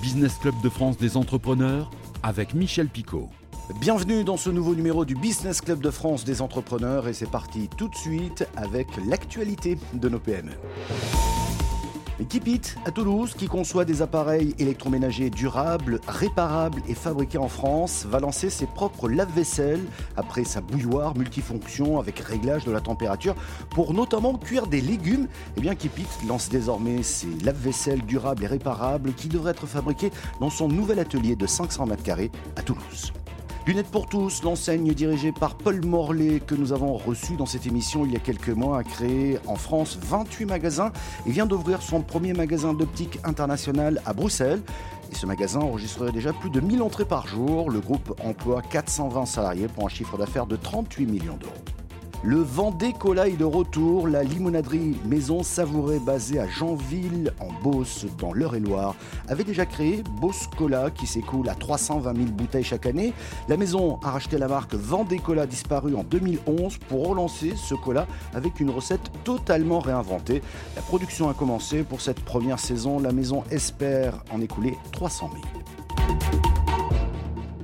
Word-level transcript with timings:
Business 0.00 0.38
Club 0.38 0.54
de 0.62 0.68
France 0.70 0.96
des 0.96 1.16
entrepreneurs 1.16 1.90
avec 2.22 2.54
Michel 2.54 2.88
Picot. 2.88 3.28
Bienvenue 3.80 4.24
dans 4.24 4.38
ce 4.38 4.48
nouveau 4.48 4.74
numéro 4.74 5.04
du 5.04 5.14
Business 5.14 5.60
Club 5.60 5.80
de 5.80 5.90
France 5.90 6.24
des 6.24 6.40
entrepreneurs 6.40 7.06
et 7.06 7.12
c'est 7.12 7.30
parti 7.30 7.68
tout 7.76 7.88
de 7.88 7.94
suite 7.94 8.48
avec 8.56 8.88
l'actualité 9.06 9.78
de 9.92 10.08
nos 10.08 10.18
PME. 10.18 10.52
Keepit 12.24 12.60
à 12.84 12.90
Toulouse, 12.90 13.34
qui 13.36 13.46
conçoit 13.46 13.84
des 13.84 14.02
appareils 14.02 14.54
électroménagers 14.58 15.30
durables, 15.30 16.00
réparables 16.06 16.82
et 16.88 16.94
fabriqués 16.94 17.38
en 17.38 17.48
France, 17.48 18.04
va 18.08 18.20
lancer 18.20 18.50
ses 18.50 18.66
propres 18.66 19.08
lave-vaisselle 19.08 19.80
après 20.16 20.44
sa 20.44 20.60
bouilloire 20.60 21.16
multifonction 21.16 21.98
avec 21.98 22.18
réglage 22.18 22.64
de 22.64 22.72
la 22.72 22.80
température 22.80 23.34
pour 23.70 23.94
notamment 23.94 24.36
cuire 24.36 24.66
des 24.66 24.80
légumes. 24.80 25.28
Eh 25.56 25.60
bien, 25.60 25.74
Keepit 25.74 26.06
lance 26.28 26.48
désormais 26.48 27.02
ses 27.02 27.28
lave-vaisselle 27.44 28.02
durables 28.02 28.44
et 28.44 28.48
réparables 28.48 29.14
qui 29.14 29.28
devraient 29.28 29.52
être 29.52 29.66
fabriqués 29.66 30.10
dans 30.40 30.50
son 30.50 30.68
nouvel 30.68 30.98
atelier 30.98 31.36
de 31.36 31.46
500 31.46 31.88
m 31.90 31.96
carrés 32.02 32.30
à 32.56 32.62
Toulouse. 32.62 33.12
Lunettes 33.70 33.92
pour 33.92 34.08
tous, 34.08 34.42
l'enseigne 34.42 34.92
dirigée 34.94 35.30
par 35.30 35.54
Paul 35.54 35.86
Morlet 35.86 36.40
que 36.44 36.56
nous 36.56 36.72
avons 36.72 36.96
reçu 36.96 37.36
dans 37.36 37.46
cette 37.46 37.68
émission 37.68 38.04
il 38.04 38.10
y 38.10 38.16
a 38.16 38.18
quelques 38.18 38.48
mois 38.48 38.78
a 38.78 38.82
créé 38.82 39.38
en 39.46 39.54
France 39.54 39.96
28 40.02 40.46
magasins 40.46 40.90
et 41.24 41.30
vient 41.30 41.46
d'ouvrir 41.46 41.80
son 41.80 42.02
premier 42.02 42.32
magasin 42.32 42.74
d'optique 42.74 43.20
international 43.22 44.02
à 44.06 44.12
Bruxelles. 44.12 44.60
Et 45.12 45.14
ce 45.14 45.24
magasin 45.24 45.60
enregistrerait 45.60 46.10
déjà 46.10 46.32
plus 46.32 46.50
de 46.50 46.58
1000 46.58 46.82
entrées 46.82 47.04
par 47.04 47.28
jour. 47.28 47.70
Le 47.70 47.78
groupe 47.78 48.20
emploie 48.24 48.60
420 48.60 49.24
salariés 49.24 49.68
pour 49.68 49.86
un 49.86 49.88
chiffre 49.88 50.18
d'affaires 50.18 50.46
de 50.46 50.56
38 50.56 51.06
millions 51.06 51.36
d'euros. 51.36 51.54
Le 52.24 52.40
Vendée 52.40 52.92
Cola 52.92 53.28
est 53.28 53.36
de 53.36 53.44
retour. 53.44 54.08
La 54.08 54.24
limonaderie 54.24 54.96
Maison 55.06 55.44
Savourée 55.44 56.00
basée 56.00 56.40
à 56.40 56.48
Jeanville 56.48 57.29
en 57.40 57.48
Beauce 57.62 58.06
dans 58.18 58.32
l'Eure-et-Loire 58.32 58.94
avait 59.28 59.44
déjà 59.44 59.66
créé 59.66 60.02
Beauce 60.20 60.46
Cola 60.56 60.90
qui 60.90 61.06
s'écoule 61.06 61.48
à 61.48 61.54
320 61.54 62.16
000 62.16 62.28
bouteilles 62.30 62.64
chaque 62.64 62.86
année. 62.86 63.12
La 63.48 63.56
maison 63.56 63.98
a 64.02 64.10
racheté 64.10 64.38
la 64.38 64.48
marque 64.48 64.74
Vendée 64.74 65.18
Cola 65.18 65.46
disparue 65.46 65.94
en 65.94 66.04
2011 66.04 66.78
pour 66.88 67.08
relancer 67.08 67.54
ce 67.56 67.74
cola 67.74 68.06
avec 68.34 68.60
une 68.60 68.70
recette 68.70 69.10
totalement 69.24 69.80
réinventée. 69.80 70.42
La 70.76 70.82
production 70.82 71.28
a 71.28 71.34
commencé 71.34 71.82
pour 71.82 72.00
cette 72.00 72.20
première 72.20 72.58
saison. 72.58 72.98
La 72.98 73.12
maison 73.12 73.44
espère 73.50 74.22
en 74.32 74.40
écouler 74.40 74.76
300 74.92 75.30
000. 75.32 75.44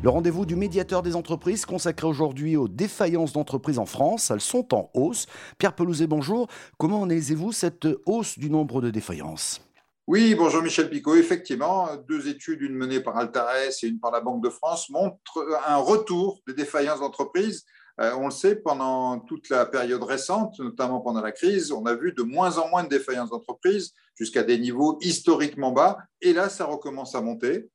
Le 0.02 0.10
rendez-vous 0.10 0.46
du 0.46 0.54
médiateur 0.54 1.02
des 1.02 1.16
entreprises 1.16 1.66
consacré 1.66 2.06
aujourd'hui 2.06 2.56
aux 2.56 2.68
défaillances 2.68 3.32
d'entreprises 3.32 3.80
en 3.80 3.86
France, 3.86 4.30
elles 4.30 4.40
sont 4.40 4.72
en 4.72 4.88
hausse. 4.94 5.26
Pierre 5.58 5.74
Pelouzet, 5.74 6.06
bonjour. 6.06 6.46
Comment 6.78 7.02
analysez-vous 7.02 7.50
cette 7.50 7.88
hausse 8.04 8.38
du 8.38 8.48
nombre 8.48 8.80
de 8.80 8.90
défaillances? 8.90 9.65
Oui, 10.06 10.34
bonjour 10.34 10.62
Michel 10.62 10.88
Picot. 10.88 11.16
Effectivement, 11.16 11.96
deux 12.08 12.28
études, 12.28 12.62
une 12.62 12.74
menée 12.74 13.00
par 13.00 13.16
Altares 13.16 13.56
et 13.56 13.86
une 13.86 13.98
par 13.98 14.10
la 14.10 14.20
Banque 14.20 14.42
de 14.42 14.50
France, 14.50 14.88
montrent 14.90 15.46
un 15.66 15.76
retour 15.76 16.40
des 16.46 16.54
défaillances 16.54 17.00
d'entreprises. 17.00 17.64
Euh, 18.00 18.12
on 18.18 18.26
le 18.26 18.30
sait, 18.30 18.56
pendant 18.56 19.20
toute 19.20 19.48
la 19.48 19.64
période 19.66 20.02
récente, 20.02 20.58
notamment 20.60 21.00
pendant 21.00 21.22
la 21.22 21.32
crise, 21.32 21.72
on 21.72 21.86
a 21.86 21.94
vu 21.94 22.12
de 22.12 22.22
moins 22.22 22.58
en 22.58 22.68
moins 22.68 22.84
de 22.84 22.88
défaillances 22.88 23.30
d'entreprises 23.30 23.94
jusqu'à 24.14 24.42
des 24.42 24.58
niveaux 24.58 24.98
historiquement 25.00 25.72
bas. 25.72 25.98
Et 26.20 26.32
là, 26.32 26.48
ça 26.48 26.66
recommence 26.66 27.14
à 27.14 27.20
monter 27.20 27.68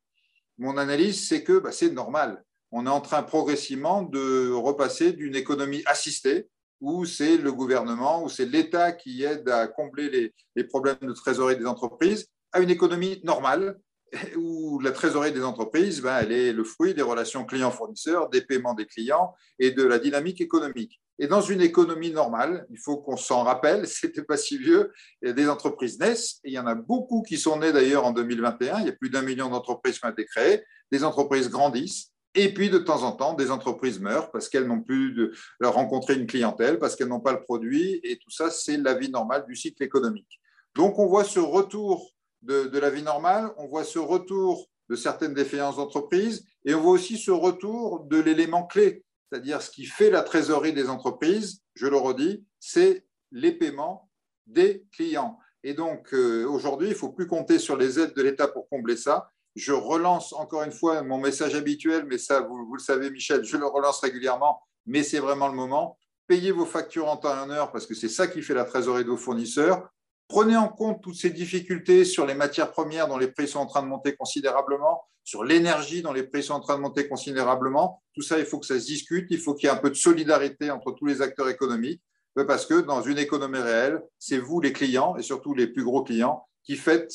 mon 0.61 0.77
analyse, 0.77 1.27
c'est 1.27 1.43
que 1.43 1.57
bah, 1.59 1.71
c'est 1.71 1.89
normal. 1.89 2.43
On 2.71 2.85
est 2.85 2.89
en 2.89 3.01
train 3.01 3.23
progressivement 3.23 4.03
de 4.03 4.51
repasser 4.51 5.11
d'une 5.11 5.35
économie 5.35 5.81
assistée, 5.87 6.47
où 6.81 7.05
c'est 7.05 7.37
le 7.37 7.53
gouvernement, 7.53 8.23
où 8.23 8.29
c'est 8.29 8.45
l'État 8.45 8.91
qui 8.91 9.23
aide 9.23 9.47
à 9.47 9.67
combler 9.67 10.33
les, 10.55 10.63
problèmes 10.63 10.97
de 11.01 11.13
trésorerie 11.13 11.57
des 11.57 11.67
entreprises, 11.67 12.27
à 12.51 12.59
une 12.59 12.71
économie 12.71 13.21
normale, 13.23 13.79
où 14.35 14.79
la 14.79 14.91
trésorerie 14.91 15.31
des 15.31 15.43
entreprises, 15.43 16.01
ben, 16.01 16.17
elle 16.19 16.31
est 16.31 16.51
le 16.51 16.63
fruit 16.63 16.93
des 16.93 17.01
relations 17.01 17.45
clients-fournisseurs, 17.45 18.29
des 18.29 18.41
paiements 18.41 18.73
des 18.73 18.85
clients 18.85 19.33
et 19.59 19.71
de 19.71 19.83
la 19.83 19.99
dynamique 19.99 20.41
économique. 20.41 20.99
Et 21.19 21.27
dans 21.27 21.41
une 21.41 21.61
économie 21.61 22.11
normale, 22.11 22.65
il 22.71 22.79
faut 22.79 22.97
qu'on 22.97 23.15
s'en 23.15 23.43
rappelle, 23.43 23.87
c'était 23.87 24.23
pas 24.23 24.37
si 24.37 24.57
vieux, 24.57 24.91
des 25.21 25.47
entreprises 25.47 25.99
naissent, 25.99 26.39
et 26.43 26.49
il 26.49 26.53
y 26.53 26.59
en 26.59 26.67
a 26.67 26.75
beaucoup 26.75 27.21
qui 27.21 27.37
sont 27.37 27.59
nées 27.59 27.71
d'ailleurs 27.71 28.05
en 28.05 28.11
2021, 28.11 28.79
il 28.79 28.85
y 28.87 28.89
a 28.89 28.93
plus 28.93 29.11
d'un 29.11 29.21
million 29.21 29.49
d'entreprises 29.49 29.99
qui 29.99 30.05
ont 30.05 30.09
été 30.09 30.25
créées, 30.25 30.63
des 30.91 31.03
entreprises 31.03 31.49
grandissent, 31.49 32.10
et 32.35 32.53
puis 32.53 32.69
de 32.69 32.77
temps 32.77 33.03
en 33.03 33.11
temps, 33.11 33.33
des 33.33 33.51
entreprises 33.51 33.99
meurent 33.99 34.31
parce 34.31 34.49
qu'elles 34.49 34.67
n'ont 34.67 34.81
plus 34.81 35.13
de 35.13 35.33
rencontrer 35.61 36.15
une 36.15 36.27
clientèle, 36.27 36.79
parce 36.79 36.95
qu'elles 36.95 37.09
n'ont 37.09 37.19
pas 37.19 37.33
le 37.33 37.41
produit, 37.41 37.99
et 38.03 38.17
tout 38.17 38.31
ça, 38.31 38.49
c'est 38.49 38.77
la 38.77 38.93
vie 38.93 39.09
normale 39.09 39.45
du 39.47 39.55
cycle 39.55 39.83
économique. 39.83 40.39
Donc 40.75 40.99
on 40.99 41.07
voit 41.07 41.25
ce 41.25 41.39
retour 41.39 42.11
de, 42.41 42.63
de 42.63 42.79
la 42.79 42.89
vie 42.89 43.03
normale, 43.03 43.51
on 43.57 43.67
voit 43.67 43.83
ce 43.83 43.99
retour 43.99 44.67
de 44.89 44.95
certaines 44.95 45.33
défaillances 45.33 45.77
d'entreprises, 45.77 46.45
et 46.65 46.73
on 46.73 46.81
voit 46.81 46.93
aussi 46.93 47.17
ce 47.17 47.31
retour 47.31 48.05
de 48.05 48.19
l'élément 48.19 48.65
clé 48.65 49.03
c'est-à-dire 49.31 49.61
ce 49.61 49.71
qui 49.71 49.85
fait 49.85 50.09
la 50.09 50.23
trésorerie 50.23 50.73
des 50.73 50.89
entreprises, 50.89 51.61
je 51.75 51.87
le 51.87 51.95
redis, 51.95 52.45
c'est 52.59 53.05
les 53.31 53.53
paiements 53.53 54.09
des 54.45 54.85
clients. 54.91 55.39
Et 55.63 55.73
donc, 55.73 56.13
euh, 56.13 56.45
aujourd'hui, 56.45 56.87
il 56.87 56.91
ne 56.91 56.97
faut 56.97 57.11
plus 57.11 57.27
compter 57.27 57.57
sur 57.57 57.77
les 57.77 57.99
aides 57.99 58.13
de 58.13 58.21
l'État 58.21 58.47
pour 58.49 58.67
combler 58.67 58.97
ça. 58.97 59.31
Je 59.55 59.73
relance 59.73 60.33
encore 60.33 60.63
une 60.63 60.71
fois 60.71 61.01
mon 61.01 61.17
message 61.17 61.55
habituel, 61.55 62.05
mais 62.07 62.17
ça, 62.17 62.41
vous, 62.41 62.73
le 62.73 62.79
savez, 62.79 63.09
Michel, 63.09 63.43
je 63.43 63.57
le 63.57 63.65
relance 63.65 63.99
régulièrement, 63.99 64.61
mais 64.85 65.03
c'est 65.03 65.19
vraiment 65.19 65.47
le 65.47 65.55
moment. 65.55 65.97
Payez 66.27 66.51
vos 66.51 66.65
factures 66.65 67.09
en 67.09 67.17
temps 67.17 67.35
et 67.35 67.39
en 67.39 67.49
heure 67.49 67.71
parce 67.71 67.85
que 67.85 67.93
c'est 67.93 68.09
ça 68.09 68.27
qui 68.27 68.41
fait 68.41 68.53
la 68.53 68.63
trésorerie 68.63 69.03
de 69.03 69.09
vos 69.09 69.17
fournisseurs. 69.17 69.89
Prenez 70.29 70.55
en 70.55 70.69
compte 70.69 71.03
toutes 71.03 71.15
ces 71.15 71.29
difficultés 71.29 72.05
sur 72.05 72.25
les 72.25 72.35
matières 72.35 72.71
premières 72.71 73.09
dont 73.09 73.17
les 73.17 73.27
prix 73.27 73.49
sont 73.49 73.59
en 73.59 73.65
train 73.65 73.81
de 73.81 73.87
monter 73.87 74.15
considérablement, 74.15 75.03
sur 75.25 75.43
l'énergie 75.43 76.01
dont 76.01 76.13
les 76.13 76.23
prix 76.23 76.43
sont 76.43 76.53
en 76.53 76.61
train 76.61 76.77
de 76.77 76.81
monter 76.81 77.09
considérablement. 77.09 78.01
Tout 78.13 78.21
ça, 78.21 78.39
il 78.39 78.45
faut 78.45 78.57
que 78.57 78.65
ça 78.65 78.79
se 78.79 78.85
discute, 78.85 79.27
il 79.29 79.39
faut 79.39 79.53
qu'il 79.53 79.67
y 79.67 79.69
ait 79.69 79.75
un 79.75 79.79
peu 79.79 79.89
de 79.89 79.95
solidarité 79.95 80.71
entre 80.71 80.93
tous 80.93 81.05
les 81.05 81.21
acteurs 81.21 81.49
économiques, 81.49 82.01
parce 82.47 82.65
que 82.65 82.79
dans 82.79 83.01
une 83.01 83.17
économie 83.17 83.59
réelle, 83.59 84.01
c'est 84.17 84.37
vous 84.37 84.61
les 84.61 84.71
clients, 84.71 85.17
et 85.17 85.21
surtout 85.21 85.53
les 85.53 85.67
plus 85.67 85.83
gros 85.83 86.03
clients, 86.03 86.47
qui 86.63 86.77
faites 86.77 87.11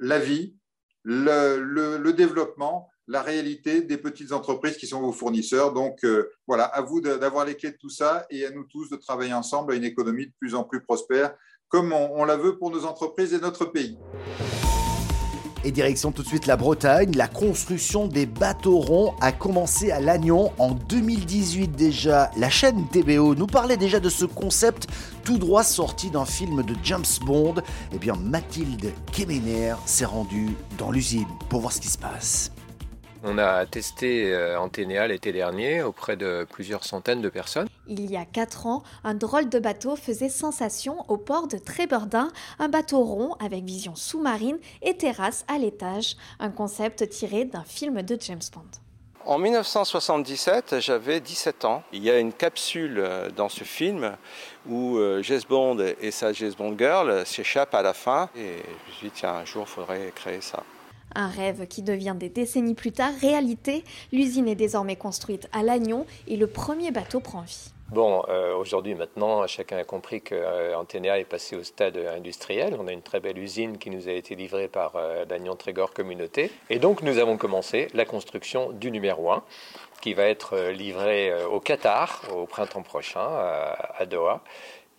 la 0.00 0.18
vie, 0.18 0.56
le, 1.10 2.12
développement, 2.12 2.90
la 3.06 3.22
réalité 3.22 3.80
des 3.80 3.96
petites 3.96 4.32
entreprises 4.32 4.76
qui 4.76 4.86
sont 4.86 5.00
vos 5.00 5.12
fournisseurs. 5.12 5.72
Donc 5.72 6.04
euh, 6.04 6.30
voilà, 6.46 6.64
à 6.64 6.82
vous 6.82 7.00
d'avoir 7.00 7.46
les 7.46 7.56
clés 7.56 7.70
de 7.70 7.78
tout 7.78 7.90
ça 7.90 8.26
et 8.30 8.44
à 8.44 8.50
nous 8.50 8.64
tous 8.64 8.90
de 8.90 8.96
travailler 8.96 9.32
ensemble 9.32 9.72
à 9.72 9.76
une 9.76 9.84
économie 9.84 10.26
de 10.26 10.32
plus 10.38 10.54
en 10.54 10.64
plus 10.64 10.82
prospère 10.82 11.34
comme 11.68 11.92
on, 11.92 12.24
la 12.24 12.36
veut 12.36 12.56
pour 12.56 12.70
nos 12.70 12.86
entreprises 12.86 13.34
et 13.34 13.40
notre 13.40 13.66
pays. 13.66 13.98
Et 15.64 15.72
direction 15.72 16.12
tout 16.12 16.22
de 16.22 16.28
suite 16.28 16.46
la 16.46 16.56
Bretagne, 16.56 17.16
la 17.16 17.26
construction 17.26 18.06
des 18.06 18.26
bateaux 18.26 18.78
ronds 18.78 19.14
a 19.20 19.32
commencé 19.32 19.90
à 19.90 20.00
Lannion 20.00 20.52
en 20.58 20.70
2018 20.70 21.68
déjà. 21.68 22.30
La 22.36 22.48
chaîne 22.48 22.86
TBO 22.88 23.34
nous 23.34 23.46
parlait 23.46 23.76
déjà 23.76 23.98
de 23.98 24.08
ce 24.08 24.24
concept 24.24 24.86
tout 25.24 25.36
droit 25.38 25.64
sorti 25.64 26.10
d'un 26.10 26.24
film 26.24 26.62
de 26.62 26.74
James 26.84 27.04
Bond. 27.26 27.56
Eh 27.92 27.98
bien 27.98 28.14
Mathilde 28.14 28.92
Kemener 29.12 29.74
s'est 29.84 30.04
rendue 30.04 30.56
dans 30.78 30.92
l'usine 30.92 31.26
pour 31.48 31.60
voir 31.60 31.72
ce 31.72 31.80
qui 31.80 31.88
se 31.88 31.98
passe. 31.98 32.52
On 33.24 33.36
a 33.36 33.66
testé 33.66 34.32
euh, 34.32 34.60
Anténéa 34.60 35.08
l'été 35.08 35.32
dernier 35.32 35.82
auprès 35.82 36.16
de 36.16 36.46
plusieurs 36.48 36.84
centaines 36.84 37.20
de 37.20 37.28
personnes. 37.28 37.68
Il 37.88 38.10
y 38.10 38.16
a 38.16 38.24
4 38.24 38.66
ans, 38.66 38.82
un 39.02 39.14
drôle 39.14 39.48
de 39.48 39.58
bateau 39.58 39.96
faisait 39.96 40.28
sensation 40.28 41.04
au 41.08 41.16
port 41.16 41.48
de 41.48 41.58
Trébordin, 41.58 42.28
un 42.58 42.68
bateau 42.68 43.00
rond 43.00 43.34
avec 43.40 43.64
vision 43.64 43.96
sous-marine 43.96 44.58
et 44.82 44.96
terrasse 44.96 45.44
à 45.48 45.58
l'étage, 45.58 46.16
un 46.38 46.50
concept 46.50 47.08
tiré 47.08 47.44
d'un 47.44 47.64
film 47.64 48.02
de 48.02 48.16
James 48.20 48.38
Bond. 48.52 48.62
En 49.26 49.38
1977, 49.38 50.76
j'avais 50.78 51.20
17 51.20 51.64
ans. 51.64 51.82
Il 51.92 52.02
y 52.04 52.10
a 52.10 52.18
une 52.18 52.32
capsule 52.32 52.98
euh, 52.98 53.28
dans 53.30 53.48
ce 53.48 53.64
film 53.64 54.16
où 54.66 54.96
euh, 54.96 55.22
James 55.22 55.42
Bond 55.48 55.76
et 56.00 56.10
sa 56.12 56.32
James 56.32 56.54
Bond 56.56 56.76
Girl 56.78 57.26
s'échappent 57.26 57.74
à 57.74 57.82
la 57.82 57.94
fin. 57.94 58.30
Et 58.36 58.56
je 58.62 58.90
me 58.90 58.96
suis 58.96 59.08
dit, 59.08 59.12
tiens, 59.14 59.34
un 59.34 59.44
jour, 59.44 59.66
il 59.66 59.70
faudrait 59.70 60.12
créer 60.14 60.40
ça. 60.40 60.62
Un 61.14 61.28
rêve 61.28 61.66
qui 61.66 61.82
devient 61.82 62.16
des 62.18 62.28
décennies 62.28 62.74
plus 62.74 62.92
tard 62.92 63.12
réalité. 63.20 63.84
L'usine 64.12 64.48
est 64.48 64.54
désormais 64.54 64.96
construite 64.96 65.48
à 65.52 65.62
Lannion 65.62 66.06
et 66.26 66.36
le 66.36 66.46
premier 66.46 66.90
bateau 66.90 67.20
prend 67.20 67.42
vie. 67.42 67.72
Bon, 67.90 68.22
euh, 68.28 68.54
aujourd'hui, 68.54 68.94
maintenant, 68.94 69.46
chacun 69.46 69.78
a 69.78 69.84
compris 69.84 70.20
que 70.20 70.34
euh, 70.34 70.78
est 70.78 71.24
passé 71.24 71.56
au 71.56 71.62
stade 71.62 71.96
industriel. 71.96 72.76
On 72.78 72.86
a 72.86 72.92
une 72.92 73.00
très 73.00 73.18
belle 73.18 73.38
usine 73.38 73.78
qui 73.78 73.88
nous 73.88 74.10
a 74.10 74.12
été 74.12 74.34
livrée 74.34 74.68
par 74.68 74.96
euh, 74.96 75.24
Lannion 75.24 75.56
Trégor 75.56 75.94
Communauté. 75.94 76.50
Et 76.68 76.78
donc, 76.78 77.02
nous 77.02 77.16
avons 77.16 77.38
commencé 77.38 77.88
la 77.94 78.04
construction 78.04 78.72
du 78.72 78.90
numéro 78.90 79.30
1 79.30 79.42
qui 80.02 80.12
va 80.12 80.24
être 80.24 80.54
euh, 80.54 80.72
livré 80.72 81.32
au 81.46 81.60
Qatar 81.60 82.24
au 82.36 82.44
printemps 82.44 82.82
prochain 82.82 83.26
à 83.26 84.04
Doha. 84.04 84.42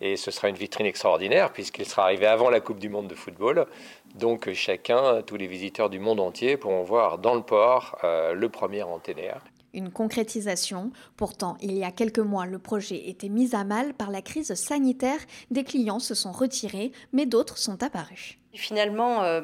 Et 0.01 0.15
ce 0.15 0.31
sera 0.31 0.49
une 0.49 0.55
vitrine 0.55 0.85
extraordinaire 0.85 1.51
puisqu'il 1.51 1.85
sera 1.85 2.03
arrivé 2.03 2.25
avant 2.25 2.49
la 2.49 2.61
Coupe 2.61 2.79
du 2.79 2.89
Monde 2.89 3.07
de 3.07 3.15
football. 3.15 3.67
Donc 4.15 4.51
chacun, 4.53 5.21
tous 5.21 5.37
les 5.37 5.47
visiteurs 5.47 5.89
du 5.89 5.99
monde 5.99 6.19
entier 6.19 6.57
pourront 6.57 6.83
voir 6.83 7.19
dans 7.19 7.35
le 7.35 7.41
port 7.41 7.97
euh, 8.03 8.33
le 8.33 8.49
premier 8.49 8.83
anténaire. 8.83 9.43
Une 9.73 9.91
concrétisation. 9.91 10.91
Pourtant, 11.15 11.55
il 11.61 11.77
y 11.77 11.83
a 11.83 11.91
quelques 11.91 12.19
mois, 12.19 12.47
le 12.47 12.57
projet 12.57 13.07
était 13.07 13.29
mis 13.29 13.55
à 13.55 13.63
mal 13.63 13.93
par 13.93 14.09
la 14.09 14.23
crise 14.23 14.53
sanitaire. 14.55 15.19
Des 15.51 15.63
clients 15.63 15.99
se 15.99 16.15
sont 16.15 16.31
retirés, 16.31 16.91
mais 17.13 17.27
d'autres 17.27 17.59
sont 17.59 17.83
apparus. 17.83 18.39
Finalement, 18.55 19.23
euh, 19.23 19.41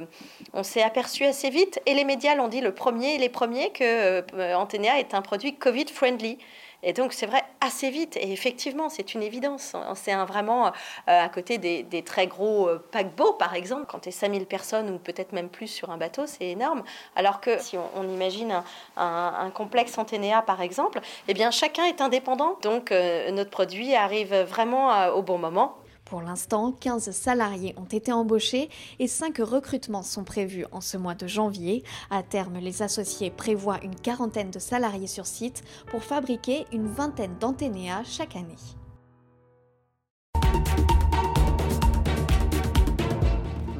on 0.53 0.63
s'est 0.63 0.81
aperçu 0.81 1.25
assez 1.25 1.51
vite, 1.51 1.79
et 1.85 1.93
les 1.93 2.03
médias 2.03 2.33
l'ont 2.33 2.47
dit 2.47 2.59
le 2.59 2.73
premier, 2.73 3.19
les 3.19 3.29
premiers, 3.29 3.71
que 3.71 3.83
euh, 3.83 4.55
Antenea 4.55 4.99
est 4.99 5.13
un 5.13 5.21
produit 5.21 5.55
Covid-friendly. 5.55 6.39
Et 6.83 6.93
donc, 6.93 7.13
c'est 7.13 7.25
vrai, 7.25 7.43
assez 7.61 7.89
vite. 7.89 8.17
Et 8.17 8.31
effectivement, 8.31 8.89
c'est 8.89 9.13
une 9.13 9.23
évidence. 9.23 9.75
C'est 9.95 10.11
un, 10.11 10.25
vraiment, 10.25 10.67
euh, 10.67 10.71
à 11.07 11.29
côté 11.29 11.57
des, 11.57 12.03
très 12.03 12.27
gros 12.27 12.69
paquebots, 12.91 13.33
par 13.33 13.55
exemple, 13.55 13.85
quand 13.87 13.99
tu 13.99 14.09
es 14.09 14.11
5000 14.11 14.45
personnes 14.45 14.89
ou 14.89 14.97
peut-être 14.99 15.31
même 15.31 15.49
plus 15.49 15.67
sur 15.67 15.89
un 15.89 15.97
bateau, 15.97 16.25
c'est 16.27 16.45
énorme. 16.45 16.83
Alors 17.15 17.41
que 17.41 17.59
si 17.59 17.77
on, 17.77 18.03
imagine 18.03 18.61
un, 18.97 19.51
complexe 19.53 19.97
Antenea, 19.97 20.41
par 20.41 20.61
exemple, 20.61 20.99
eh 21.27 21.33
bien, 21.33 21.51
chacun 21.51 21.85
est 21.85 22.01
indépendant. 22.01 22.57
Donc, 22.61 22.91
notre 22.91 23.49
produit 23.49 23.95
arrive 23.95 24.35
vraiment 24.35 25.07
au 25.07 25.21
bon 25.21 25.37
moment. 25.37 25.77
Pour 26.05 26.21
l'instant, 26.21 26.71
15 26.71 27.09
salariés 27.09 27.73
ont 27.77 27.85
été 27.85 28.11
embauchés 28.11 28.69
et 28.99 29.07
5 29.07 29.39
recrutements 29.39 30.03
sont 30.03 30.23
prévus 30.23 30.65
en 30.71 30.79
ce 30.79 30.97
mois 30.97 31.15
de 31.15 31.25
janvier. 31.25 31.83
À 32.11 32.21
terme, 32.21 32.59
les 32.59 32.83
associés 32.83 33.31
prévoient 33.31 33.83
une 33.83 33.95
quarantaine 33.95 34.51
de 34.51 34.59
salariés 34.59 35.07
sur 35.07 35.25
site 35.25 35.63
pour 35.87 36.03
fabriquer 36.03 36.65
une 36.71 36.87
vingtaine 36.87 37.35
d'anténéas 37.39 38.03
chaque 38.03 38.35
année. 38.35 38.55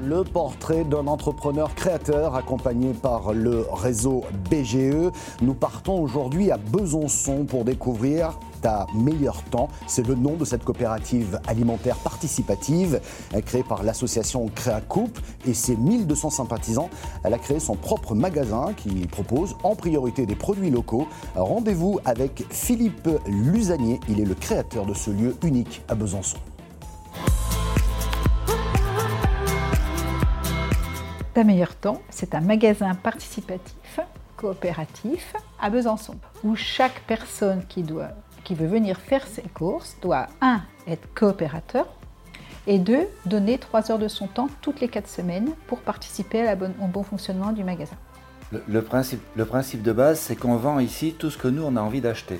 Le 0.06 0.24
portrait 0.24 0.84
d'un 0.84 1.08
entrepreneur 1.08 1.74
créateur 1.74 2.36
accompagné 2.36 2.94
par 2.94 3.34
le 3.34 3.66
réseau 3.72 4.24
BGE. 4.50 5.12
Nous 5.42 5.56
partons 5.56 6.00
aujourd'hui 6.00 6.52
à 6.52 6.58
Besançon 6.58 7.46
pour 7.46 7.66
découvrir 7.66 8.38
ta 8.62 8.86
meilleur 8.94 9.42
temps. 9.46 9.68
C'est 9.88 10.06
le 10.06 10.14
nom 10.14 10.36
de 10.36 10.46
cette 10.46 10.64
coopérative 10.64 11.40
alimentaire 11.48 11.98
participative 11.98 13.02
créée 13.46 13.64
par 13.64 13.84
l'association 13.84 14.48
Créacoupe 14.54 15.20
et 15.48 15.54
ses 15.54 15.76
1200 15.76 16.30
sympathisants. 16.30 16.90
Elle 17.24 17.34
a 17.34 17.40
créé 17.40 17.60
son 17.60 17.76
propre 17.76 18.14
magasin 18.14 18.74
qui 18.78 19.08
propose 19.08 19.56
en 19.64 19.76
priorité 19.76 20.26
des 20.26 20.36
produits 20.36 20.70
locaux. 20.70 21.08
Rendez-vous 21.36 22.00
avec 22.06 22.46
Philippe 22.52 23.10
Lusanier. 23.28 24.00
Il 24.08 24.20
est 24.20 24.26
le 24.26 24.36
créateur 24.36 24.86
de 24.86 24.94
ce 24.94 25.10
lieu 25.10 25.36
unique 25.44 25.82
à 25.88 25.96
Besançon. 25.96 26.38
Ta 31.36 31.44
meilleur 31.44 31.76
temps, 31.76 32.02
c'est 32.10 32.34
un 32.34 32.40
magasin 32.40 32.96
participatif, 32.96 34.00
coopératif 34.38 35.34
à 35.60 35.70
Besançon, 35.70 36.16
où 36.46 36.56
chaque 36.56 37.02
personne 37.08 37.66
qui, 37.68 37.84
veut 37.84 38.68
venir 38.68 38.98
faire 38.98 39.28
ses 39.28 39.42
courses 39.42 39.98
doit, 40.02 40.28
un, 40.40 40.62
être 40.88 41.14
coopérateur, 41.14 41.88
et 42.68 42.80
deux, 42.80 43.10
donner 43.26 43.58
trois 43.58 43.92
heures 43.92 44.00
de 44.00 44.08
son 44.08 44.28
temps 44.28 44.48
toutes 44.62 44.80
les 44.80 44.88
quatre 44.88 45.10
semaines 45.10 45.50
pour 45.68 45.80
participer 45.80 46.48
à 46.48 46.54
au 46.54 46.88
bon 46.88 47.04
fonctionnement 47.04 47.52
du 47.52 47.66
magasin. 47.66 47.98
Le, 48.70 48.82
principe, 48.82 49.22
le 49.36 49.44
principe 49.44 49.82
de 49.82 49.92
base, 49.92 50.22
c'est 50.22 50.38
qu'on 50.38 50.56
vend 50.56 50.80
ici 50.80 51.18
tout 51.20 51.30
ce 51.32 51.38
que 51.38 51.50
nous, 51.50 51.64
on 51.64 51.76
a 51.76 51.82
envie 51.82 52.00
d'acheter. 52.00 52.40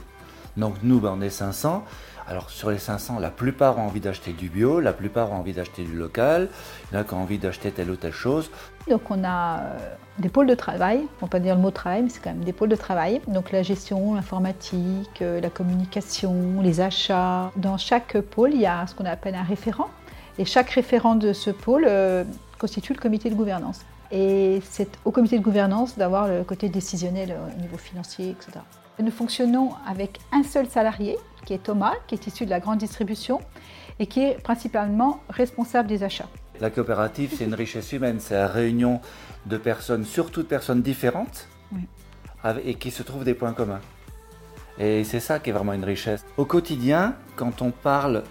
Donc 0.58 0.76
nous, 0.84 1.00
ben, 1.00 1.16
on 1.18 1.22
est 1.22 1.30
500. 1.30 1.84
Alors 2.28 2.50
sur 2.50 2.72
les 2.72 2.80
500, 2.80 3.20
la 3.20 3.30
plupart 3.30 3.78
ont 3.78 3.84
envie 3.84 4.00
d'acheter 4.00 4.32
du 4.32 4.50
bio, 4.50 4.80
la 4.80 4.94
plupart 4.94 5.32
ont 5.32 5.36
envie 5.36 5.54
d'acheter 5.54 5.84
du 5.84 5.96
local, 5.96 6.50
il 6.92 6.96
y 6.96 6.98
en 6.98 7.02
a 7.02 7.04
qui 7.04 7.14
ont 7.14 7.22
envie 7.22 7.38
d'acheter 7.38 7.70
telle 7.70 7.92
ou 7.92 7.96
telle 7.96 8.14
chose. 8.14 8.50
Donc 8.90 9.12
on 9.12 9.24
a 9.24 9.60
euh, 9.60 9.78
des 10.18 10.30
pôles 10.30 10.48
de 10.48 10.56
travail, 10.56 10.98
on 10.98 11.02
ne 11.02 11.08
peut 11.20 11.28
pas 11.28 11.40
dire 11.40 11.54
le 11.54 11.62
mot 11.62 11.70
travail, 11.70 12.02
mais 12.02 12.10
c'est 12.10 12.24
quand 12.24 12.32
même 12.32 12.44
des 12.44 12.54
pôles 12.54 12.70
de 12.70 12.76
travail. 12.76 13.22
Donc 13.28 13.52
la 13.52 13.62
gestion, 13.62 14.16
l'informatique, 14.16 15.22
euh, 15.22 15.40
la 15.40 15.52
communication, 15.52 16.62
les 16.64 16.82
achats. 16.82 17.52
Dans 17.58 17.78
chaque 17.78 18.20
pôle, 18.20 18.54
il 18.54 18.62
y 18.62 18.66
a 18.66 18.88
ce 18.88 18.96
qu'on 18.96 19.06
appelle 19.06 19.36
un 19.36 19.44
référent. 19.44 19.90
Et 20.40 20.46
chaque 20.46 20.72
référent 20.72 21.16
de 21.16 21.32
ce 21.32 21.52
pôle 21.52 21.86
euh, 21.88 22.24
constitue 22.58 22.94
le 22.94 23.00
comité 23.00 23.30
de 23.30 23.36
gouvernance. 23.36 23.82
Et 24.12 24.62
c'est 24.68 24.90
au 25.06 25.12
comité 25.12 25.38
de 25.38 25.44
gouvernance 25.44 25.96
d'avoir 25.96 26.28
le 26.28 26.44
côté 26.44 26.70
décisionnel 26.70 27.36
au 27.56 27.62
niveau 27.62 27.78
financier, 27.78 28.32
etc. 28.32 28.62
Nous 28.98 29.12
fonctionnons 29.12 29.72
avec 29.86 30.20
un 30.32 30.44
seul 30.44 30.68
salarié, 30.68 31.18
qui 31.46 31.54
est 31.54 31.64
Thomas, 31.64 31.94
qui 32.08 32.16
est 32.16 32.28
issu 32.28 32.46
de 32.46 32.50
la 32.50 32.62
grande 32.62 32.78
distribution 32.78 33.42
et 34.00 34.08
qui 34.08 34.22
est 34.22 34.42
principalement 34.42 35.20
responsable 35.30 35.90
des 35.90 36.04
achats. 36.04 36.30
La 36.62 36.70
coopérative, 36.70 37.34
c'est 37.38 37.44
une 37.44 37.54
richesse 37.54 37.92
humaine, 37.92 38.22
c'est 38.22 38.36
la 38.36 38.48
réunion 38.48 39.02
de 39.48 39.58
personnes, 39.58 40.06
surtout 40.06 40.44
de 40.44 40.48
personnes 40.48 40.82
différentes, 40.82 41.50
et 42.64 42.76
qui 42.76 42.90
se 42.90 43.04
trouvent 43.04 43.26
des 43.26 43.34
points 43.34 43.52
communs. 43.52 43.82
Et 44.80 45.04
c'est 45.04 45.20
ça 45.20 45.40
qui 45.40 45.50
est 45.50 45.54
vraiment 45.54 45.74
une 45.74 45.84
richesse. 45.84 46.24
Au 46.38 46.46
quotidien, 46.46 47.16
quand 47.36 47.62
on 47.62 47.72
parle 47.72 48.24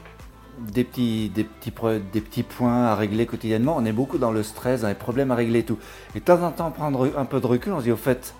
des 0.59 0.85
petits, 0.85 1.29
des, 1.29 1.45
petits, 1.45 1.73
des 2.11 2.21
petits 2.23 2.43
points 2.43 2.87
à 2.87 2.95
régler 2.95 3.27
quotidiennement, 3.27 3.77
on 3.77 3.85
est 3.85 3.93
beaucoup 3.93 4.17
dans 4.17 4.33
le 4.33 4.43
stress, 4.43 4.81
dans 4.81 4.89
les 4.89 4.95
problèmes 4.95 5.31
à 5.31 5.35
régler 5.35 5.61
et 5.61 5.65
tout. 5.65 5.79
Et 6.15 6.21
de 6.21 6.25
temps 6.25 6.43
en 6.43 6.53
temps, 6.53 6.71
prendre 6.71 7.13
un 7.19 7.25
peu 7.27 7.41
de 7.41 7.47
recul, 7.47 7.75
on 7.75 7.81
se 7.81 7.85
dit 7.85 7.93
au 7.93 7.97
fait, 7.97 8.35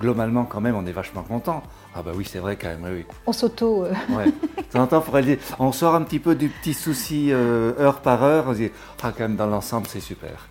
globalement, 0.00 0.44
quand 0.44 0.60
même, 0.60 0.76
on 0.76 0.86
est 0.86 0.92
vachement 0.92 1.22
content. 1.22 1.62
Ah 1.94 2.02
bah 2.02 2.12
oui, 2.14 2.26
c'est 2.30 2.38
vrai 2.38 2.56
quand 2.56 2.68
même, 2.68 2.84
oui. 2.84 3.04
On 3.26 3.32
s'auto... 3.32 3.84
Euh. 3.84 3.92
Ouais. 4.10 4.26
De 4.26 4.86
temps 4.86 5.04
on 5.58 5.72
sort 5.72 5.94
un 5.94 6.02
petit 6.02 6.18
peu 6.18 6.34
du 6.34 6.48
petit 6.48 6.74
souci 6.74 7.32
euh, 7.32 7.72
heure 7.78 8.00
par 8.00 8.22
heure, 8.22 8.44
on 8.48 8.52
se 8.52 8.58
dit, 8.58 8.70
ah 9.02 9.12
quand 9.16 9.24
même, 9.24 9.36
dans 9.36 9.46
l'ensemble, 9.46 9.86
c'est 9.86 10.00
super. 10.00 10.48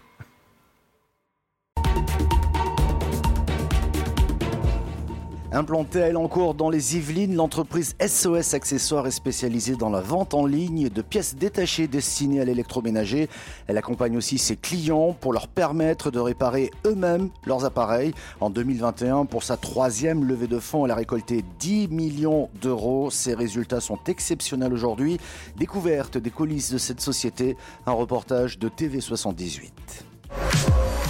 Implantée 5.56 6.04
à 6.04 6.10
Elancourt 6.10 6.54
dans 6.54 6.70
les 6.70 6.98
Yvelines, 6.98 7.34
l'entreprise 7.34 7.96
SOS 8.06 8.54
Accessoires 8.54 9.08
est 9.08 9.12
spécialisée 9.12 9.78
dans 9.78 9.90
la 9.90 10.02
vente 10.02 10.34
en 10.34 10.46
ligne 10.46 10.90
de 10.90 11.02
pièces 11.02 11.36
détachées 11.36 11.88
destinées 11.88 12.42
à 12.42 12.44
l'électroménager. 12.44 13.30
Elle 13.68 13.78
accompagne 13.78 14.18
aussi 14.18 14.38
ses 14.38 14.58
clients 14.58 15.14
pour 15.14 15.32
leur 15.32 15.48
permettre 15.48 16.12
de 16.12 16.20
réparer 16.20 16.72
eux-mêmes 16.86 17.30
leurs 17.46 17.64
appareils. 17.64 18.14
En 18.42 18.50
2021, 18.50 19.24
pour 19.24 19.44
sa 19.44 19.56
troisième 19.56 20.26
levée 20.26 20.48
de 20.48 20.60
fonds, 20.60 20.84
elle 20.84 20.92
a 20.92 20.96
récolté 20.96 21.46
10 21.60 21.88
millions 21.88 22.50
d'euros. 22.62 23.10
Ses 23.10 23.34
résultats 23.34 23.80
sont 23.80 24.00
exceptionnels 24.08 24.74
aujourd'hui. 24.74 25.20
Découverte 25.56 26.18
des 26.18 26.32
coulisses 26.32 26.74
de 26.74 26.78
cette 26.78 27.00
société, 27.00 27.56
un 27.86 27.94
reportage 27.94 28.60
de 28.60 28.68
TV78. 28.68 29.72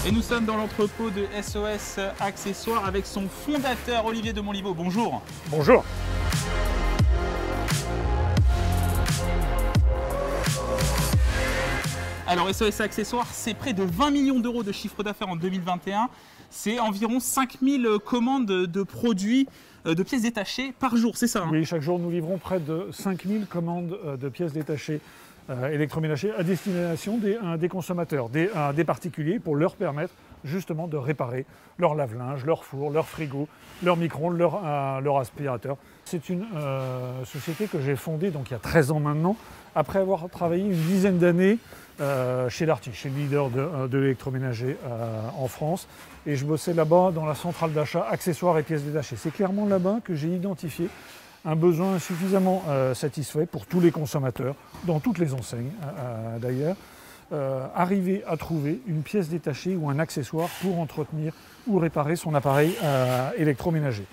Et 0.07 0.12
nous 0.12 0.22
sommes 0.22 0.46
dans 0.46 0.56
l'entrepôt 0.56 1.10
de 1.10 1.25
SOS 1.42 2.00
Accessoires 2.19 2.86
avec 2.86 3.07
son 3.07 3.28
fondateur 3.28 4.06
Olivier 4.06 4.34
de 4.34 4.42
Monliveau. 4.42 4.75
Bonjour. 4.75 5.24
Bonjour. 5.50 5.84
Alors 12.28 12.54
SOS 12.54 12.81
Accessoires, 12.81 13.25
c'est 13.31 13.56
près 13.56 13.74
de 13.74 13.81
20 13.81 14.12
millions 14.12 14.40
d'euros 14.40 14.62
de 14.62 14.72
chiffre 14.72 15.02
d'affaires 15.02 15.30
en 15.30 15.36
2021. 15.36 16.10
C'est 16.51 16.80
environ 16.80 17.19
5000 17.19 17.98
commandes 18.06 18.46
de 18.46 18.84
produits 18.84 19.48
euh, 19.88 19.96
de 19.96 20.03
pièces 20.03 20.22
détachées 20.22 20.72
par 20.79 20.96
jour, 20.98 21.18
c'est 21.18 21.27
ça 21.27 21.44
hein? 21.44 21.50
Oui, 21.51 21.65
chaque 21.65 21.82
jour 21.82 21.98
nous 21.98 22.12
livrons 22.12 22.38
près 22.38 22.60
de 22.60 22.89
5000 22.91 23.48
commandes 23.48 23.98
euh, 24.06 24.18
de 24.18 24.29
pièces 24.29 24.53
détachées 24.53 25.01
électroménager 25.72 26.32
à 26.32 26.44
destination 26.44 27.18
des, 27.18 27.70
consommateurs, 27.70 28.30
des, 28.30 28.84
particuliers, 28.84 29.40
pour 29.40 29.56
leur 29.56 29.75
permettre 29.75 30.14
justement 30.44 30.88
de 30.88 30.98
réparer 30.98 31.46
leur 31.78 31.96
lave-linge, 31.96 32.46
leur 32.46 32.64
four, 32.64 32.92
leur 32.92 33.08
frigo, 33.08 33.48
leur 33.84 33.98
micro-ondes, 33.98 34.38
leur, 34.38 34.62
euh, 34.64 35.20
aspirateur. 35.20 35.78
C'est 36.06 36.30
une 36.30 36.46
euh, 36.56 37.25
société 37.25 37.68
que 37.68 37.82
j'ai 37.82 37.96
fondée 37.96 38.30
donc, 38.32 38.50
il 38.50 38.54
y 38.54 38.56
a 38.56 38.60
13 38.60 38.92
ans 38.92 39.00
maintenant, 39.00 39.36
après 39.75 40.00
avoir 40.00 40.30
travaillé 40.30 40.64
une 40.64 40.72
dizaine 40.72 41.18
d'années 41.18 41.58
chez 42.50 42.66
Darty, 42.66 42.92
chez 42.94 43.10
le 43.10 43.16
leader 43.16 43.50
de, 43.50 43.88
de 43.88 43.98
l'électroménager 43.98 44.75
en 45.38 45.48
France. 45.48 45.88
Et 46.28 46.36
je 46.36 46.44
bossais 46.44 46.74
là-bas 46.74 47.12
dans 47.14 47.25
la 47.25 47.36
centrale 47.36 47.72
d'achat 47.72 48.06
accessoires 48.10 48.58
et 48.58 48.64
pièces 48.64 48.84
détachées. 48.84 49.16
C'est 49.16 49.32
clairement 49.32 49.66
là-bas 49.66 50.00
que 50.04 50.14
j'ai 50.14 50.28
identifié 50.28 50.90
un 51.46 51.56
besoin 51.56 52.00
suffisamment 52.00 52.64
euh, 52.68 52.94
satisfait 52.94 53.46
pour 53.46 53.66
tous 53.66 53.80
les 53.80 53.92
consommateurs, 53.92 54.56
dans 54.86 55.00
toutes 55.00 55.20
les 55.20 55.34
enseignes 55.34 55.72
euh, 55.84 55.88
euh, 56.00 56.40
d'ailleurs, 56.40 56.75
arriver 57.74 58.24
à 58.28 58.38
trouver 58.38 58.82
une 58.88 59.02
pièce 59.02 59.30
détachée 59.30 59.75
ou 59.75 59.90
un 59.90 59.98
accessoire 59.98 60.48
pour 60.62 60.80
entretenir 60.80 61.34
ou 61.66 61.80
réparer 61.80 62.16
son 62.16 62.36
appareil 62.36 62.78
électroménager. 63.36 64.06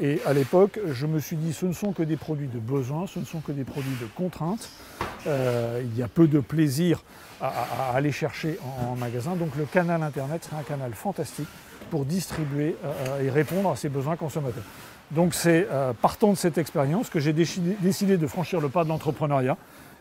et 0.00 0.20
à 0.26 0.32
l'époque, 0.32 0.80
je 0.90 1.06
me 1.06 1.20
suis 1.20 1.36
dit, 1.36 1.52
ce 1.52 1.64
ne 1.64 1.72
sont 1.72 1.92
que 1.92 2.02
des 2.02 2.16
produits 2.16 2.48
de 2.48 2.58
besoin, 2.58 3.06
ce 3.06 3.20
ne 3.20 3.24
sont 3.24 3.38
que 3.38 3.52
des 3.52 3.62
produits 3.62 3.96
de 4.00 4.06
contrainte. 4.16 4.68
il 5.26 5.96
y 5.96 6.02
a 6.02 6.08
peu 6.08 6.26
de 6.26 6.40
plaisir 6.40 7.04
à, 7.40 7.92
aller 7.94 8.10
chercher 8.10 8.58
en, 8.84 8.96
magasin, 8.96 9.36
donc 9.36 9.54
le 9.56 9.64
canal 9.64 10.02
Internet 10.02 10.42
serait 10.42 10.56
un 10.56 10.64
canal 10.64 10.94
fantastique 10.94 11.48
pour 11.88 12.04
distribuer 12.04 12.74
et 13.22 13.30
répondre 13.30 13.70
à 13.70 13.76
ces 13.76 13.88
besoins 13.88 14.16
consommateurs. 14.16 14.64
Donc 15.10 15.34
c'est 15.34 15.66
euh, 15.70 15.92
partant 15.92 16.30
de 16.30 16.36
cette 16.36 16.58
expérience 16.58 17.08
que 17.08 17.18
j'ai 17.20 17.32
décidé, 17.32 18.16
de 18.16 18.26
franchir 18.26 18.60
le 18.60 18.68
pas 18.68 18.84
de 18.84 18.88
l'entrepreneuriat 18.88 19.56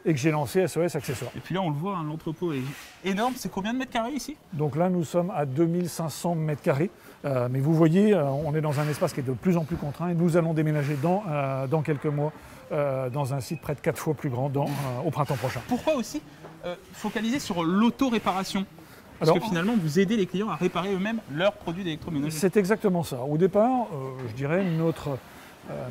et 0.06 0.14
que 0.14 0.20
j'ai 0.20 0.32
lancé 0.32 0.68
SOS 0.68 0.96
Accessoires. 0.96 1.32
Et 1.36 1.40
puis 1.40 1.56
là 1.56 1.62
on 1.62 1.70
le 1.70 1.76
voit, 1.76 1.98
hein, 1.98 2.06
l'entrepôt 2.08 2.54
est 2.54 2.62
énorme. 3.04 3.34
C'est 3.36 3.52
combien 3.52 3.74
de 3.74 3.80
mètres 3.80 3.92
carrés 3.92 4.12
ici? 4.12 4.36
Donc 4.54 4.76
là 4.76 4.90
nous 4.90 5.04
sommes 5.04 5.32
à 5.36 5.46
2500 5.46 6.36
mètres 6.36 6.62
carrés. 6.62 6.90
Euh, 7.26 7.48
mais 7.50 7.60
vous 7.60 7.74
voyez, 7.74 8.14
euh, 8.14 8.26
on 8.26 8.54
est 8.54 8.62
dans 8.62 8.80
un 8.80 8.88
espace 8.88 9.14
qui 9.14 9.22
est 9.22 9.24
de 9.24 9.32
plus 9.32 9.58
en 9.58 9.64
plus 9.64 9.78
contraint 9.78 10.10
et 10.10 10.14
nous 10.14 10.38
allons 10.38 10.54
déménager 10.54 10.96
dans, 11.02 11.24
dans 11.70 11.82
quelques 11.82 12.06
mois 12.06 12.32
dans 12.70 13.34
un 13.34 13.40
site 13.40 13.62
près 13.62 13.76
de 13.76 13.80
4 13.80 13.98
fois 13.98 14.14
plus 14.14 14.30
grand 14.30 14.52
au 15.06 15.10
printemps 15.10 15.38
prochain. 15.38 15.62
Pourquoi 15.70 15.96
aussi 15.96 16.22
focaliser 16.92 17.40
sur 17.40 17.64
l'auto-réparation? 17.64 18.66
Parce 19.20 19.32
que 19.32 19.40
finalement, 19.40 19.74
vous 19.82 20.00
aidez 20.00 20.18
les 20.18 20.26
clients 20.26 20.50
à 20.50 20.56
réparer 20.56 20.94
eux-mêmes 20.94 21.20
leurs 21.34 21.54
produits 21.54 21.84
d'électroménager. 21.84 22.38
C'est 22.38 22.58
exactement 22.58 23.04
ça. 23.04 23.22
Au 23.22 23.38
départ, 23.38 23.88
je 24.30 24.34
dirais, 24.34 24.64
notre, 24.64 25.18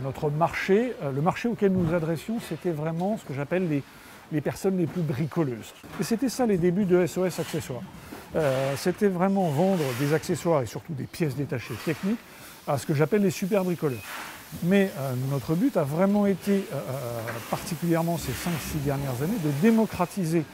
notre 0.04 0.30
marché, 0.30 0.92
le 1.14 1.20
marché 1.20 1.48
auquel 1.48 1.72
nous 1.72 1.84
nous 1.84 1.94
adressions, 1.94 2.38
c'était 2.48 2.70
vraiment 2.70 3.18
ce 3.18 3.24
que 3.24 3.34
j'appelle 3.34 3.68
les, 3.68 3.82
les 4.32 4.40
personnes 4.40 4.78
les 4.78 4.86
plus 4.86 5.02
bricoleuses. 5.02 5.72
Et 6.00 6.04
c'était 6.04 6.28
ça 6.28 6.46
les 6.46 6.58
débuts 6.58 6.84
de 6.84 7.06
SOS 7.06 7.40
Accessoires. 7.40 7.82
Euh, 8.34 8.74
c'était 8.76 9.08
vraiment 9.08 9.48
vendre 9.48 9.84
des 10.00 10.12
accessoires 10.12 10.62
et 10.62 10.66
surtout 10.66 10.92
des 10.92 11.04
pièces 11.04 11.36
détachées 11.36 11.74
techniques 11.84 12.18
à 12.66 12.76
ce 12.76 12.86
que 12.86 12.94
j'appelle 12.94 13.22
les 13.22 13.30
super 13.30 13.64
bricoleurs. 13.64 14.00
Mais 14.64 14.90
euh, 14.98 15.14
notre 15.30 15.54
but 15.54 15.76
a 15.76 15.84
vraiment 15.84 16.26
été, 16.26 16.64
euh, 16.72 16.80
particulièrement 17.50 18.18
ces 18.18 18.32
5-6 18.32 18.84
dernières 18.84 19.22
années, 19.22 19.38
de 19.44 19.50
démocratiser 19.62 20.44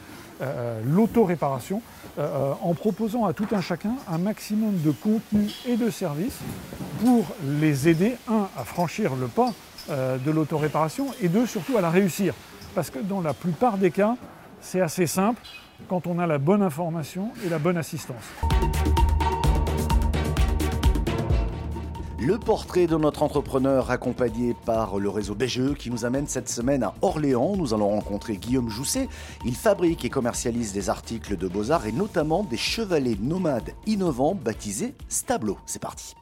l'auto-réparation 0.85 1.81
en 2.17 2.73
proposant 2.73 3.25
à 3.25 3.33
tout 3.33 3.47
un 3.51 3.61
chacun 3.61 3.95
un 4.11 4.17
maximum 4.17 4.79
de 4.81 4.91
contenu 4.91 5.49
et 5.67 5.77
de 5.77 5.89
services 5.89 6.39
pour 7.03 7.25
les 7.45 7.87
aider, 7.87 8.17
un, 8.29 8.47
à 8.57 8.63
franchir 8.63 9.15
le 9.15 9.27
pas 9.27 9.51
de 9.89 10.31
l'auto-réparation 10.31 11.07
et 11.21 11.27
deux, 11.27 11.45
surtout 11.45 11.77
à 11.77 11.81
la 11.81 11.89
réussir. 11.89 12.33
Parce 12.75 12.89
que 12.89 12.99
dans 12.99 13.21
la 13.21 13.33
plupart 13.33 13.77
des 13.77 13.91
cas, 13.91 14.15
c'est 14.61 14.81
assez 14.81 15.07
simple 15.07 15.41
quand 15.87 16.07
on 16.07 16.19
a 16.19 16.27
la 16.27 16.37
bonne 16.37 16.61
information 16.61 17.29
et 17.45 17.49
la 17.49 17.59
bonne 17.59 17.77
assistance. 17.77 18.23
Le 22.25 22.37
portrait 22.37 22.87
de 22.87 22.95
notre 22.95 23.21
entrepreneur 23.21 23.91
accompagné 23.91 24.55
par 24.65 24.97
le 24.97 25.09
réseau 25.09 25.35
BGE 25.35 25.73
qui 25.73 25.91
nous 25.91 26.05
amène 26.05 26.25
cette 26.25 26.47
semaine 26.47 26.81
à 26.81 26.93
Orléans. 27.01 27.57
Nous 27.57 27.73
allons 27.73 27.89
rencontrer 27.89 28.37
Guillaume 28.37 28.69
Jousset. 28.69 29.09
Il 29.43 29.55
fabrique 29.55 30.05
et 30.05 30.09
commercialise 30.09 30.71
des 30.71 30.89
articles 30.89 31.35
de 31.35 31.49
beaux-arts 31.49 31.85
et 31.85 31.91
notamment 31.91 32.45
des 32.45 32.55
chevalets 32.55 33.17
nomades 33.19 33.71
innovants 33.87 34.35
baptisés 34.35 34.95
Stablo. 35.09 35.57
C'est 35.65 35.81
parti. 35.81 36.15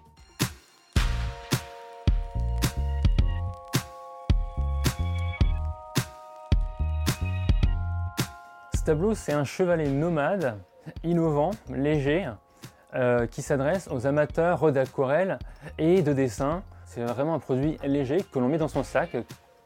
tableau, 8.84 9.14
c'est 9.14 9.34
un 9.34 9.44
chevalet 9.44 9.88
nomade, 9.88 10.58
innovant, 11.04 11.52
léger, 11.70 12.28
euh, 12.94 13.26
qui 13.26 13.42
s'adresse 13.42 13.88
aux 13.92 14.06
amateurs 14.06 14.72
d'aquarelle 14.72 15.40
et 15.78 16.02
de 16.02 16.14
dessin. 16.14 16.64
C'est 16.86 17.04
vraiment 17.04 17.36
un 17.36 17.40
produit 17.40 17.78
léger 17.86 18.18
que 18.18 18.38
l'on 18.40 18.50
met 18.50 18.58
dans 18.58 18.68
son 18.68 18.84
sac, 18.84 19.16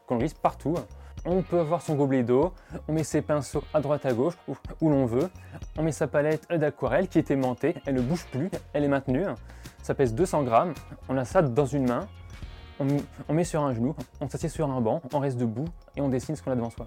qu'on 0.06 0.16
glisse 0.16 0.34
partout. 0.34 0.76
On 1.24 1.42
peut 1.42 1.58
avoir 1.58 1.82
son 1.82 1.96
gobelet 1.96 2.22
d'eau, 2.22 2.52
on 2.86 2.92
met 2.92 3.02
ses 3.02 3.22
pinceaux 3.22 3.64
à 3.74 3.80
droite 3.80 4.06
à 4.06 4.12
gauche, 4.12 4.34
où, 4.80 4.88
l'on 4.88 5.06
veut. 5.06 5.28
On 5.76 5.82
met 5.82 5.90
sa 5.90 6.06
palette 6.06 6.48
d'aquarelle 6.48 7.08
qui 7.08 7.18
est 7.18 7.30
aimantée, 7.32 7.74
elle 7.84 7.96
ne 7.96 8.00
bouge 8.00 8.26
plus, 8.30 8.48
elle 8.72 8.84
est 8.84 8.88
maintenue. 8.88 9.24
Ça 9.82 9.94
pèse 9.94 10.14
200 10.14 10.44
grammes, 10.44 10.74
on 11.08 11.16
a 11.16 11.24
ça 11.24 11.42
dans 11.42 11.66
une 11.66 11.88
main, 11.88 12.06
on, 12.78 13.34
met 13.34 13.44
sur 13.44 13.62
un 13.62 13.72
genou, 13.72 13.96
on 14.20 14.28
s'assied 14.28 14.48
sur 14.48 14.70
un 14.70 14.80
banc, 14.80 15.02
on 15.12 15.18
reste 15.18 15.38
debout 15.38 15.66
et 15.96 16.00
on 16.00 16.08
dessine 16.08 16.36
ce 16.36 16.42
qu'on 16.42 16.52
a 16.52 16.56
devant 16.56 16.70
soi. 16.70 16.86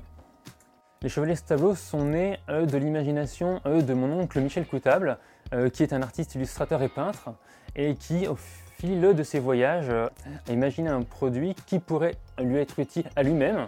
Les 1.01 1.09
Chevaliers 1.09 1.37
Tableau 1.37 1.75
sont 1.75 2.05
nés 2.05 2.39
de 2.47 2.77
l'imagination 2.77 3.61
de 3.65 3.93
mon 3.93 4.19
oncle 4.19 4.39
Michel 4.41 4.67
Coutable, 4.67 5.17
qui 5.73 5.83
est 5.83 5.93
un 5.93 6.01
artiste 6.01 6.35
illustrateur 6.35 6.81
et 6.81 6.89
peintre, 6.89 7.29
et 7.75 7.95
qui, 7.95 8.27
au 8.27 8.35
fil 8.79 9.01
de 9.01 9.23
ses 9.23 9.39
voyages, 9.39 9.89
euh, 9.89 10.07
a 10.47 10.51
imaginé 10.53 10.89
un 10.89 11.01
produit 11.01 11.53
qui 11.65 11.79
pourrait 11.79 12.15
lui 12.41 12.57
être 12.57 12.79
utile 12.79 13.09
à 13.15 13.23
lui-même. 13.23 13.67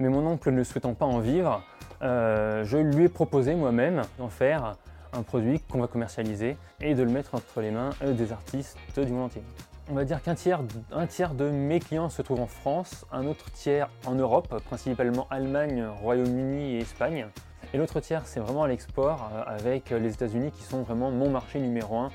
Mais 0.00 0.08
mon 0.08 0.26
oncle 0.26 0.50
ne 0.50 0.64
souhaitant 0.64 0.94
pas 0.94 1.06
en 1.06 1.20
vivre, 1.20 1.62
euh, 2.02 2.64
je 2.64 2.78
lui 2.78 3.04
ai 3.04 3.08
proposé 3.08 3.54
moi-même 3.54 4.02
d'en 4.18 4.28
faire 4.28 4.76
un 5.12 5.22
produit 5.22 5.60
qu'on 5.60 5.80
va 5.80 5.86
commercialiser 5.86 6.56
et 6.80 6.94
de 6.94 7.02
le 7.02 7.10
mettre 7.10 7.34
entre 7.34 7.60
les 7.60 7.70
mains 7.70 7.90
des 8.04 8.32
artistes 8.32 8.76
du 8.96 9.12
monde 9.12 9.26
entier. 9.26 9.42
On 9.90 9.94
va 9.94 10.04
dire 10.04 10.20
qu'un 10.22 10.34
tiers, 10.34 10.60
tiers 11.08 11.34
de 11.34 11.48
mes 11.48 11.80
clients 11.80 12.10
se 12.10 12.20
trouvent 12.20 12.40
en 12.40 12.46
France, 12.46 13.06
un 13.10 13.26
autre 13.26 13.50
tiers 13.52 13.88
en 14.06 14.14
Europe, 14.14 14.62
principalement 14.66 15.26
Allemagne, 15.30 15.86
Royaume-Uni 16.02 16.74
et 16.74 16.80
Espagne. 16.80 17.26
Et 17.74 17.76
l'autre 17.76 18.00
tiers, 18.00 18.26
c'est 18.26 18.40
vraiment 18.40 18.62
à 18.62 18.68
l'export, 18.68 19.30
euh, 19.32 19.42
avec 19.46 19.90
les 19.90 20.14
États-Unis 20.14 20.50
qui 20.52 20.62
sont 20.62 20.82
vraiment 20.82 21.10
mon 21.10 21.30
marché 21.30 21.60
numéro 21.60 21.98
un 21.98 22.06
à 22.06 22.10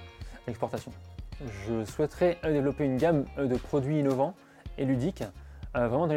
l'exportation. 0.48 0.92
Je 1.68 1.86
souhaiterais 1.86 2.38
euh, 2.44 2.52
développer 2.52 2.86
une 2.86 2.98
gamme 2.98 3.26
euh, 3.38 3.48
de 3.48 3.56
produits 3.56 4.00
innovants 4.00 4.34
et 4.78 4.86
ludiques, 4.86 5.24
vraiment 5.76 6.08
dans 6.08 6.14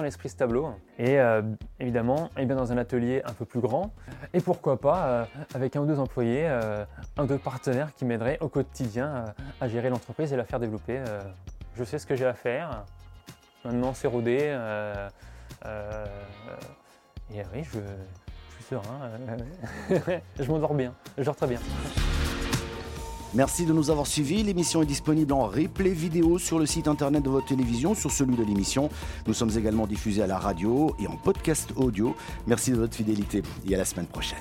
euh, 0.00 0.02
l'esprit 0.02 0.28
ce 0.28 0.36
tableau. 0.36 0.68
Et 0.98 1.18
euh, 1.18 1.42
évidemment, 1.80 2.26
et 2.36 2.42
eh 2.42 2.46
bien 2.46 2.56
dans 2.56 2.72
un 2.72 2.78
atelier 2.78 3.22
un 3.24 3.32
peu 3.32 3.44
plus 3.44 3.60
grand. 3.60 3.92
Et 4.32 4.40
pourquoi 4.40 4.78
pas 4.78 5.06
euh, 5.06 5.24
avec 5.54 5.76
un 5.76 5.80
ou 5.80 5.86
deux 5.86 5.98
employés, 5.98 6.46
un 6.46 6.86
ou 7.22 7.26
deux 7.26 7.38
partenaires 7.38 7.94
qui 7.94 8.04
m'aideraient 8.04 8.38
au 8.40 8.48
quotidien 8.48 9.24
à 9.60 9.68
gérer 9.68 9.88
l'entreprise 9.88 10.32
et 10.32 10.36
la 10.36 10.44
faire 10.44 10.60
développer. 10.60 11.02
je 11.74 11.84
sais 11.84 11.98
ce 11.98 12.06
que 12.06 12.16
j'ai 12.16 12.26
à 12.26 12.34
faire. 12.34 12.84
Maintenant, 13.64 13.94
c'est 13.94 14.08
rodé. 14.08 14.54
Et 17.32 17.42
oui, 17.54 17.62
je, 17.64 17.78
je 17.78 18.54
suis 18.56 18.64
serein. 18.70 19.10
je 20.38 20.50
m'endors 20.50 20.74
bien. 20.74 20.94
Je 21.18 21.24
dors 21.24 21.36
très 21.36 21.46
bien. 21.46 21.58
Merci 23.34 23.66
de 23.66 23.72
nous 23.72 23.90
avoir 23.90 24.06
suivis. 24.06 24.44
L'émission 24.44 24.82
est 24.82 24.86
disponible 24.86 25.32
en 25.32 25.46
replay 25.46 25.90
vidéo 25.90 26.38
sur 26.38 26.60
le 26.60 26.66
site 26.66 26.86
internet 26.86 27.22
de 27.24 27.30
votre 27.30 27.46
télévision, 27.46 27.96
sur 27.96 28.12
celui 28.12 28.36
de 28.36 28.44
l'émission. 28.44 28.90
Nous 29.26 29.34
sommes 29.34 29.50
également 29.58 29.88
diffusés 29.88 30.22
à 30.22 30.28
la 30.28 30.38
radio 30.38 30.94
et 31.00 31.08
en 31.08 31.16
podcast 31.16 31.72
audio. 31.74 32.14
Merci 32.46 32.70
de 32.70 32.76
votre 32.76 32.94
fidélité 32.94 33.42
et 33.68 33.74
à 33.74 33.78
la 33.78 33.84
semaine 33.84 34.06
prochaine. 34.06 34.38